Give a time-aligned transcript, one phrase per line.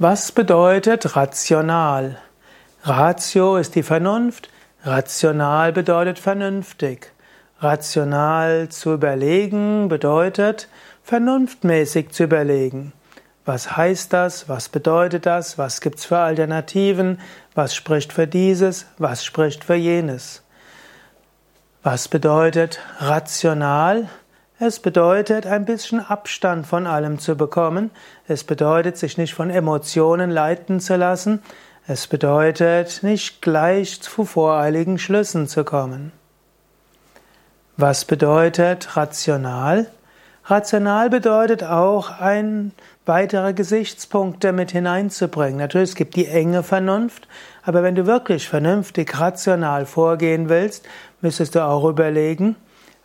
[0.00, 2.18] Was bedeutet rational?
[2.84, 4.48] Ratio ist die Vernunft,
[4.84, 7.10] rational bedeutet vernünftig.
[7.58, 10.68] Rational zu überlegen bedeutet
[11.02, 12.92] vernunftmäßig zu überlegen.
[13.44, 14.48] Was heißt das?
[14.48, 15.58] Was bedeutet das?
[15.58, 17.18] Was gibt's für Alternativen?
[17.56, 18.86] Was spricht für dieses?
[18.98, 20.44] Was spricht für jenes?
[21.82, 24.08] Was bedeutet rational?
[24.60, 27.92] Es bedeutet, ein bisschen Abstand von allem zu bekommen.
[28.26, 31.44] Es bedeutet, sich nicht von Emotionen leiten zu lassen.
[31.86, 36.10] Es bedeutet, nicht gleich zu voreiligen Schlüssen zu kommen.
[37.76, 39.86] Was bedeutet rational?
[40.44, 42.72] Rational bedeutet auch, ein
[43.06, 45.58] weitere Gesichtspunkte mit hineinzubringen.
[45.58, 47.28] Natürlich, es gibt die enge Vernunft,
[47.62, 50.84] aber wenn du wirklich vernünftig, rational vorgehen willst,
[51.20, 52.56] müsstest du auch überlegen,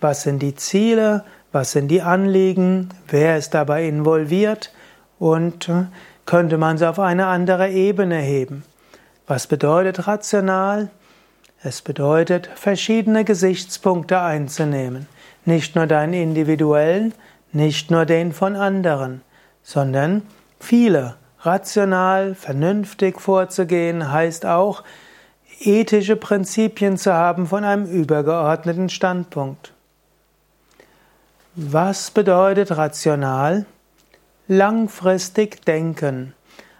[0.00, 2.90] was sind die Ziele, was sind die Anliegen?
[3.08, 4.72] Wer ist dabei involviert?
[5.18, 5.86] Und äh,
[6.26, 8.64] könnte man sie auf eine andere Ebene heben?
[9.26, 10.90] Was bedeutet rational?
[11.62, 15.06] Es bedeutet, verschiedene Gesichtspunkte einzunehmen.
[15.44, 17.14] Nicht nur deinen individuellen,
[17.52, 19.22] nicht nur den von anderen,
[19.62, 20.22] sondern
[20.60, 21.16] viele.
[21.40, 24.84] Rational, vernünftig vorzugehen heißt auch,
[25.60, 29.72] ethische Prinzipien zu haben von einem übergeordneten Standpunkt.
[31.60, 33.66] Was bedeutet rational?
[34.46, 36.32] Langfristig denken.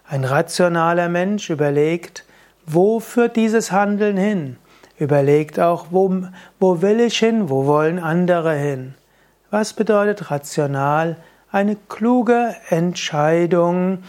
[0.08, 2.24] Ein rationaler Mensch überlegt,
[2.64, 4.56] wo führt dieses Handeln hin?
[4.96, 6.22] Überlegt auch, wo,
[6.60, 8.94] wo will ich hin, wo wollen andere hin?
[9.50, 11.16] Was bedeutet rational?
[11.50, 14.04] Eine kluge Entscheidung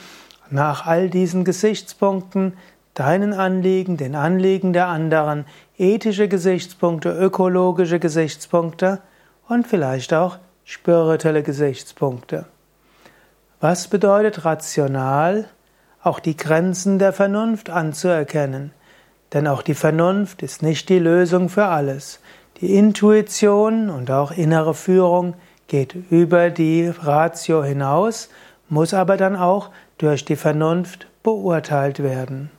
[0.52, 2.54] nach all diesen Gesichtspunkten,
[2.94, 5.46] deinen Anliegen, den Anliegen der anderen,
[5.80, 9.00] ethische Gesichtspunkte, ökologische Gesichtspunkte
[9.48, 10.38] und vielleicht auch
[10.70, 12.46] spirituelle Gesichtspunkte.
[13.60, 15.46] Was bedeutet rational?
[16.04, 18.72] Auch die Grenzen der Vernunft anzuerkennen.
[19.34, 22.20] Denn auch die Vernunft ist nicht die Lösung für alles.
[22.62, 25.34] Die Intuition und auch innere Führung
[25.68, 28.30] geht über die Ratio hinaus,
[28.70, 32.52] muss aber dann auch durch die Vernunft beurteilt werden.